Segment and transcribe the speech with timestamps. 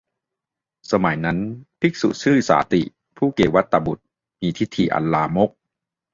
[0.91, 1.37] สมัยนั้น
[1.79, 2.81] ภิกษุชื่อสาติ
[3.17, 4.03] ผู้เกวัฏฏบุตร
[4.41, 5.51] มีทิฏฐิอันลามก